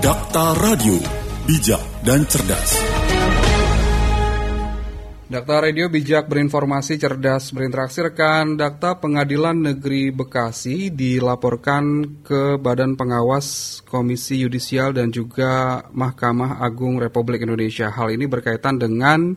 [0.00, 0.96] Dakta Radio,
[1.44, 2.72] bijak dan cerdas.
[5.28, 13.84] Dakta Radio bijak berinformasi cerdas berinteraksi rekan Dakta Pengadilan Negeri Bekasi dilaporkan ke Badan Pengawas
[13.84, 17.92] Komisi Yudisial dan juga Mahkamah Agung Republik Indonesia.
[17.92, 19.36] Hal ini berkaitan dengan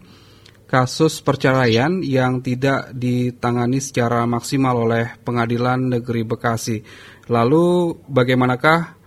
[0.64, 6.80] kasus perceraian yang tidak ditangani secara maksimal oleh Pengadilan Negeri Bekasi.
[7.28, 9.03] Lalu bagaimanakah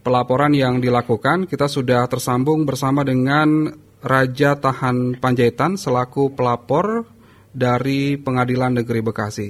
[0.00, 1.44] pelaporan yang dilakukan?
[1.44, 3.68] Kita sudah tersambung bersama dengan
[4.00, 7.04] Raja Tahan Panjaitan selaku pelapor
[7.52, 9.48] dari Pengadilan Negeri Bekasi.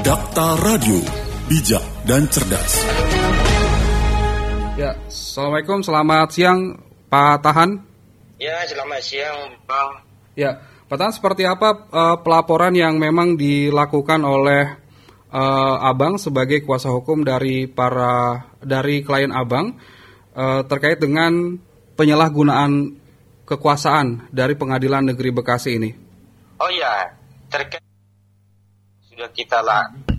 [0.00, 1.00] Dakta Radio,
[1.48, 2.72] bijak dan cerdas.
[4.80, 6.80] Ya, Assalamualaikum, selamat siang
[7.12, 7.70] Pak Tahan.
[8.40, 10.00] Ya, selamat siang Bang.
[10.32, 14.79] Ya, Pak Tahan seperti apa uh, pelaporan yang memang dilakukan oleh
[15.30, 19.78] uh, Abang sebagai kuasa hukum dari para dari klien Abang
[20.34, 21.58] uh, terkait dengan
[21.94, 22.98] penyalahgunaan
[23.46, 25.90] kekuasaan dari Pengadilan Negeri Bekasi ini?
[26.60, 27.14] Oh ya,
[27.50, 27.82] terkait
[29.10, 29.58] sudah kita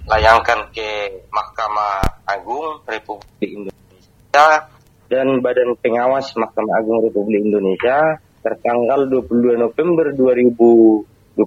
[0.05, 4.67] layangkan ke Mahkamah Agung Republik Indonesia
[5.09, 11.37] dan Badan Pengawas Mahkamah Agung Republik Indonesia tertanggal 22 November 2021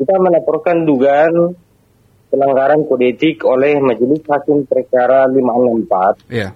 [0.00, 1.54] kita melaporkan dugaan
[2.30, 6.54] pelanggaran kode etik oleh Majelis Hakim Perkara 564 yeah.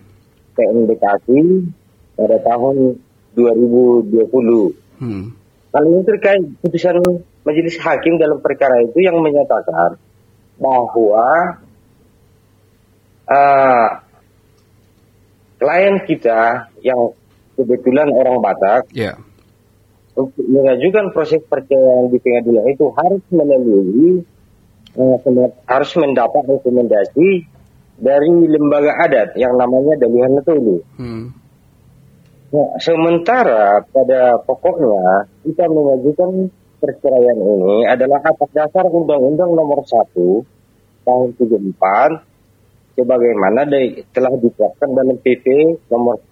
[0.55, 1.67] Bekasi
[2.15, 3.03] pada tahun
[3.35, 5.03] 2020.
[5.03, 5.35] Hmm.
[5.75, 7.03] Hal ini terkait putusan
[7.43, 9.99] majelis hakim dalam perkara itu yang menyatakan
[10.55, 11.59] bahwa
[13.27, 13.89] uh,
[15.59, 17.11] klien kita yang
[17.59, 19.19] kebetulan orang Batak yeah.
[20.15, 24.23] untuk mengajukan proses perceraian di pengadilan itu harus melalui
[25.67, 27.29] harus mendapat rekomendasi
[27.99, 30.79] dari lembaga adat yang namanya Dalihan Tulu.
[30.99, 31.31] Hmm.
[32.55, 40.15] Nah, sementara pada pokoknya kita mengajukan perceraian ini adalah atas dasar Undang-Undang Nomor 1
[41.03, 43.67] tahun 74 sebagaimana
[44.15, 45.47] telah ditetapkan dalam PP
[45.91, 46.23] Nomor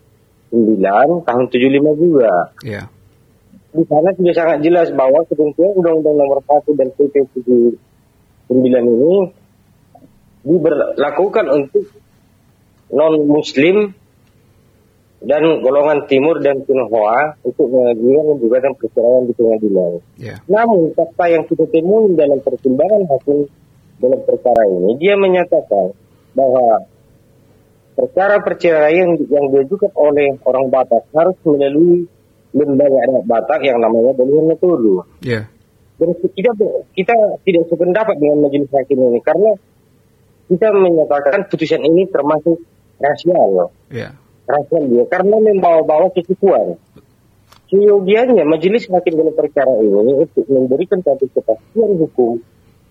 [0.54, 2.32] 9 tahun 75 juga.
[2.62, 2.86] Yeah.
[3.72, 7.14] Di sana sudah sangat jelas bahwa ketentuan Undang-Undang Nomor 1 dan PP
[8.52, 9.14] 79 ini
[10.44, 11.86] diberlakukan untuk
[12.92, 13.96] non Muslim
[15.22, 19.92] dan golongan timur dan Tionghoa untuk mengajukan gugatan perceraian di pengadilan.
[20.18, 20.38] Yeah.
[20.50, 23.46] Namun fakta yang kita temui dalam pertimbangan hakim
[24.02, 25.94] dalam perkara ini, dia menyatakan
[26.34, 26.90] bahwa
[27.94, 32.10] perkara perceraian yang diajukan oleh orang Batak harus melalui
[32.50, 35.06] lembaga adat Batak yang namanya Balihan Metode.
[35.22, 35.46] Yeah.
[36.00, 36.50] Dan kita
[36.96, 37.14] kita
[37.44, 39.54] tidak sependapat dengan majelis hakim ini karena
[40.48, 42.58] kita menyatakan putusan ini termasuk
[42.98, 43.70] rasial.
[43.92, 46.78] Yeah rasa dia karena membawa-bawa ketipuan.
[47.72, 52.36] Seyogianya majelis hakim dalam perkara ini untuk memberikan satu kepastian hukum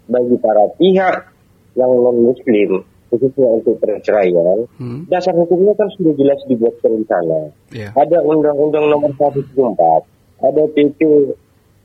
[0.10, 1.30] bagi para pihak
[1.78, 2.82] yang non muslim
[3.14, 4.66] khususnya untuk perceraian.
[4.82, 5.06] Hmm.
[5.06, 7.54] Dasar hukumnya kan sudah jelas dibuatkan di sana.
[7.70, 7.92] Yeah.
[7.94, 11.00] Ada Undang-Undang Nomor 174, ada PP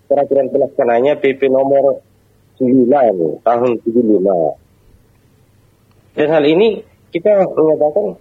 [0.06, 2.02] peraturan pelaksananya PP Nomor
[2.58, 4.56] 9 tahun 75.
[6.16, 6.80] Dan hal ini
[7.12, 8.16] kita menyatakan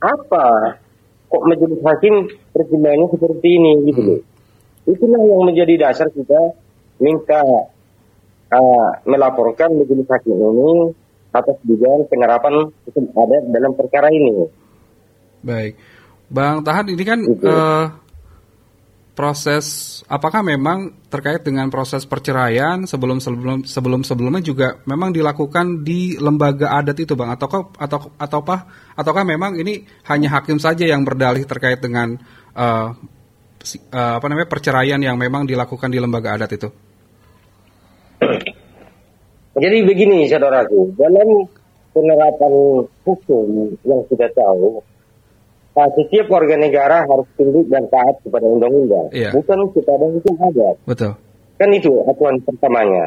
[0.00, 0.44] apa
[1.30, 4.20] kok majelis hakim pertimbangannya seperti ini gitu loh.
[4.20, 4.90] Hmm.
[4.90, 6.40] Itulah yang menjadi dasar kita
[7.00, 7.40] minta
[8.50, 10.92] uh, melaporkan majelis hakim ini
[11.30, 14.50] atas dugaan penerapan hukum adat dalam perkara ini.
[15.40, 15.78] Baik,
[16.28, 17.84] Bang Tahan ini kan uh,
[19.12, 26.16] proses apakah memang terkait dengan proses perceraian sebelum sebelum sebelum sebelumnya juga memang dilakukan di
[26.16, 28.56] lembaga adat itu bang ataukah atau atau apa
[28.94, 32.16] ataukah memang ini hanya hakim saja yang berdalih terkait dengan
[32.54, 32.94] uh,
[33.92, 36.68] uh, apa namanya perceraian yang memang dilakukan di lembaga adat itu?
[39.60, 41.44] Jadi begini saudaraku dalam
[41.90, 42.52] penerapan
[43.02, 44.80] hukum yang kita tahu
[45.70, 49.30] Nah, setiap warga negara harus tunduk dan taat kepada undang-undang, iya.
[49.30, 50.76] bukan kepada hukum adat.
[50.82, 51.14] Betul.
[51.56, 53.06] Kan itu aturan pertamanya.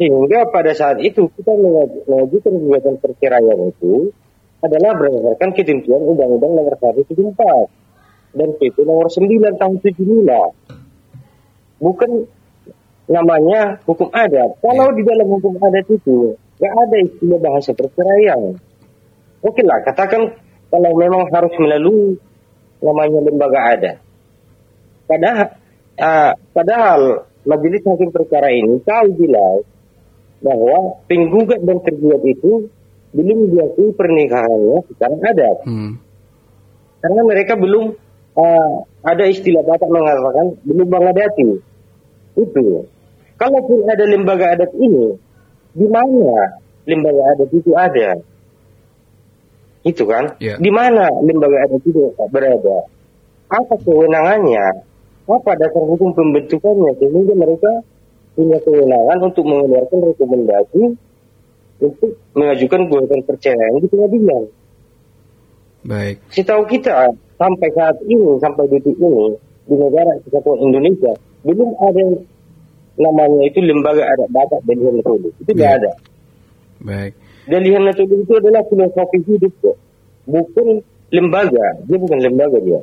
[0.00, 4.14] Sehingga pada saat itu kita mengajukan gugatan perceraian itu
[4.62, 11.82] adalah berdasarkan ketentuan Undang-Undang Nomor 174 dan PP Nomor 9 tahun 75.
[11.82, 12.10] Bukan
[13.10, 14.50] namanya hukum adat.
[14.62, 14.96] Kalau iya.
[14.96, 18.54] di dalam hukum adat itu nggak ada istilah bahasa perceraian.
[19.42, 20.34] Oke lah, katakan
[20.68, 22.16] kalau memang harus melalui
[22.84, 23.92] namanya lembaga ada.
[25.08, 25.48] Padahal,
[25.96, 27.00] uh, padahal
[27.48, 29.64] majelis hakim perkara ini tahu jelas
[30.44, 32.70] bahwa penggugat dan tergugat itu
[33.16, 35.58] belum diakui pernikahannya secara adat.
[35.64, 35.96] Hmm.
[36.98, 37.94] karena mereka belum
[38.34, 38.74] uh,
[39.06, 41.50] ada istilah Batak mengatakan belum mengadati
[42.38, 42.66] itu.
[43.38, 45.14] Kalaupun ada lembaga adat ini,
[45.70, 46.58] di mana
[46.90, 48.18] lembaga adat itu ada?
[49.88, 50.36] Itu kan?
[50.36, 50.60] Yeah.
[50.60, 52.84] Di mana lembaga adat itu berada?
[53.48, 54.84] Apa kewenangannya?
[55.24, 57.72] Apa dasar hukum pembentukannya sehingga mereka
[58.36, 60.82] punya kewenangan untuk mengeluarkan rekomendasi
[61.78, 64.42] untuk mengajukan gugatan perceraian di pengadilan.
[65.86, 66.16] Baik.
[66.34, 69.34] Setahu kita sampai saat ini, sampai detik ini
[69.68, 71.12] di negara kesatuan Indonesia
[71.46, 72.02] belum ada
[72.98, 75.30] namanya itu lembaga adat Batak Metode.
[75.38, 75.92] Itu tidak ada.
[76.82, 77.12] Baik.
[77.48, 79.54] Dalihan Metode itu adalah filosofi hidup,
[80.28, 81.66] bukan lembaga.
[81.88, 82.80] Dia bukan lembaga dia.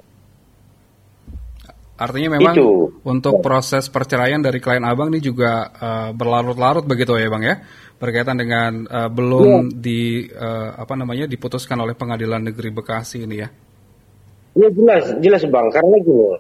[1.96, 2.92] Artinya memang itu.
[3.08, 7.56] untuk proses perceraian dari klien abang ini juga uh, berlarut-larut begitu ya bang ya
[7.96, 9.80] berkaitan dengan uh, belum ya.
[9.80, 13.48] di uh, apa namanya diputuskan oleh pengadilan negeri Bekasi ini ya.
[14.60, 16.36] Ya jelas jelas bang karena gini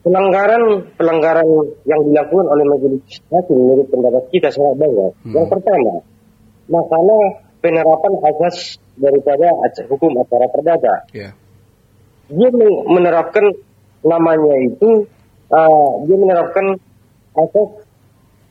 [0.00, 0.62] pelanggaran
[0.96, 1.46] pelanggaran
[1.84, 5.12] yang dilakukan oleh majelis hakim menurut pendapat kita sangat banyak.
[5.22, 5.34] Hmm.
[5.36, 5.94] Yang pertama,
[6.70, 9.50] masalah penerapan asas daripada
[9.90, 10.94] hukum acara perdata.
[11.12, 11.34] Yeah.
[12.30, 12.48] Dia
[12.86, 13.42] menerapkan
[14.06, 15.10] namanya itu,
[15.50, 16.78] uh, dia menerapkan
[17.34, 17.68] asas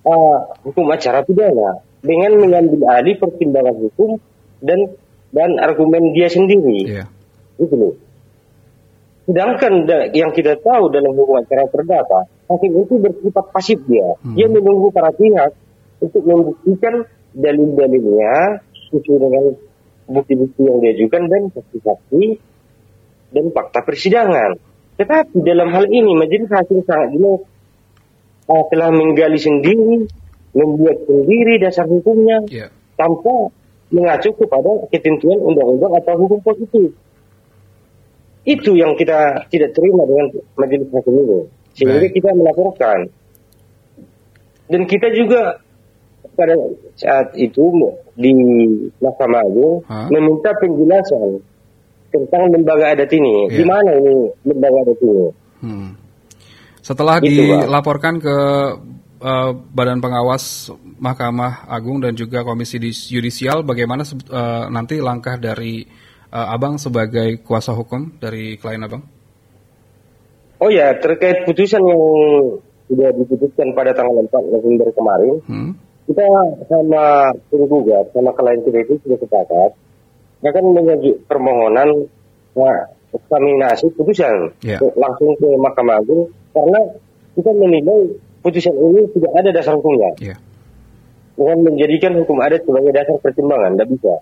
[0.04, 0.38] uh,
[0.68, 4.20] hukum acara pidana dengan mengambil alih pertimbangan hukum
[4.60, 4.94] dan
[5.32, 6.86] dan argumen dia sendiri.
[6.86, 7.08] Yeah.
[7.56, 7.96] Itu loh.
[9.30, 9.86] Sedangkan
[10.18, 14.18] yang kita tahu dalam hukum acara perdata, hakim itu bersifat pasif dia.
[14.26, 14.34] Hmm.
[14.34, 15.54] Dia menunggu para pihak
[16.02, 19.46] untuk membuktikan dalil-dalilnya sesuai dengan
[20.10, 22.24] bukti-bukti yang diajukan dan saksi-saksi
[23.30, 24.58] dan fakta persidangan.
[24.98, 27.42] Tetapi dalam hal ini majelis hakim sangat jelas
[28.50, 30.10] uh, telah menggali sendiri,
[30.52, 32.74] membuat sendiri dasar hukumnya yeah.
[32.98, 33.54] tanpa
[33.94, 36.94] mengacu kepada ketentuan undang-undang atau hukum positif.
[38.44, 41.40] Itu yang kita tidak terima dengan majelis hakim ini.
[41.78, 43.14] Sehingga kita melaporkan.
[44.70, 45.62] Dan kita juga
[46.40, 46.56] pada
[46.96, 47.68] saat itu
[48.16, 48.32] di
[49.04, 51.44] Mahkamah Agung meminta penjelasan
[52.10, 53.52] tentang lembaga adat ini.
[53.52, 53.62] Ya.
[53.62, 54.16] Di mana ini
[54.48, 55.28] lembaga adat ini?
[55.60, 55.90] Hmm.
[56.80, 58.38] Setelah itu, dilaporkan ke
[59.22, 62.80] uh, Badan Pengawas Mahkamah Agung dan juga Komisi
[63.14, 65.86] Yudisial, bagaimana uh, nanti langkah dari
[66.34, 69.04] uh, Abang sebagai kuasa hukum dari klien Abang?
[70.60, 72.02] Oh ya, terkait putusan yang
[72.90, 75.72] sudah diputuskan pada tanggal 4 November kemarin, hmm.
[76.10, 76.26] Kita
[76.66, 79.72] sama penggugat, sama klien kita itu sudah sepakat
[80.40, 82.10] akan mengajukan permohonan
[82.56, 82.80] nah,
[83.12, 84.80] eksaminasi putusan yeah.
[84.96, 86.82] langsung ke Mahkamah Agung karena
[87.36, 90.10] kita menilai putusan ini tidak ada dasar hukumnya.
[90.18, 90.40] Yeah.
[91.36, 94.14] Bukan menjadikan hukum adat sebagai dasar pertimbangan, tidak bisa.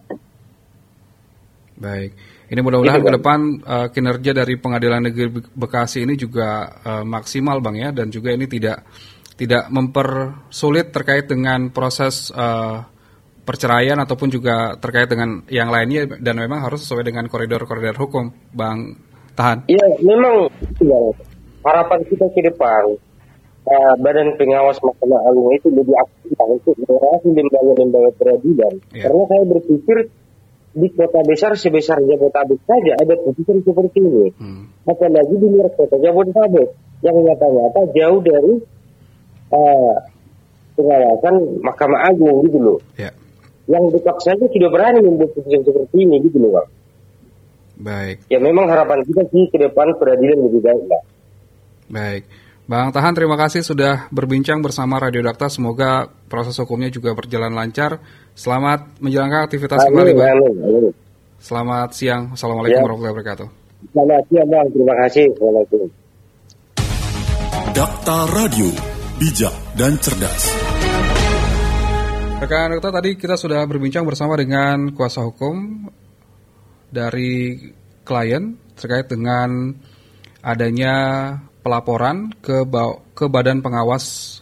[1.78, 2.12] Baik.
[2.48, 7.76] Ini mudah-mudahan ke depan uh, kinerja dari Pengadilan Negeri Bekasi ini juga uh, maksimal Bang
[7.76, 8.88] ya dan juga ini tidak
[9.38, 12.82] tidak mempersulit terkait dengan proses uh,
[13.48, 18.98] perceraian ataupun juga terkait dengan yang lainnya dan memang harus sesuai dengan koridor-koridor hukum Bang
[19.38, 19.70] Tahan.
[19.70, 20.50] Iya, memang
[20.82, 21.00] ya,
[21.64, 22.98] harapan kita ke depan
[23.70, 28.74] uh, Badan Pengawas Mahkamah Agung itu lebih aktif untuk mengawasi lembaga-lembaga peradilan.
[28.92, 29.08] Ya.
[29.08, 29.98] Karena saya berpikir
[30.78, 34.28] di kota besar sebesar Jabodetabek saja ada putusan seperti ini.
[34.38, 34.70] Hmm.
[34.84, 36.68] Apalagi di luar kota Jabodetabek
[37.06, 38.54] yang nyata-nyata jauh dari
[39.54, 39.96] uh,
[40.78, 41.36] pengawasan
[41.66, 42.80] Mahkamah Agung gitu loh.
[42.96, 43.14] Yeah.
[43.68, 46.70] Yang dekat saja sudah berani membuat putusan seperti ini gitu loh, Bang.
[47.78, 48.26] Baik.
[48.32, 51.04] Ya memang harapan kita sih ke depan peradilan lebih baik lah.
[51.88, 52.24] Baik.
[52.68, 55.48] Bang Tahan, terima kasih sudah berbincang bersama Radio Dakta.
[55.48, 58.04] Semoga proses hukumnya juga berjalan lancar.
[58.36, 60.36] Selamat menjalankan aktivitas amin, kembali, Bang.
[60.36, 60.94] Amin, amin.
[61.40, 62.36] Selamat siang.
[62.36, 62.84] Assalamualaikum ya.
[62.84, 63.48] warahmatullahi wabarakatuh.
[63.94, 64.68] Selamat siang, Bang.
[64.76, 65.26] Terima kasih.
[65.32, 65.88] Assalamualaikum.
[67.72, 70.46] Dakta Radio, bijak dan cerdas.
[72.38, 75.90] Rekan Dakta, tadi kita sudah berbincang bersama dengan kuasa hukum
[76.94, 77.58] dari
[78.06, 79.74] klien terkait dengan
[80.46, 80.96] adanya
[81.66, 82.62] pelaporan ke
[83.18, 84.38] ke Badan Pengawas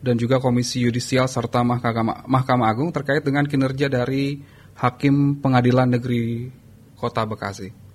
[0.00, 4.40] dan juga Komisi Yudisial serta Mahkamah, Mahkamah Agung terkait dengan kinerja dari
[4.80, 6.48] Hakim Pengadilan Negeri
[6.96, 7.87] Kota Bekasi.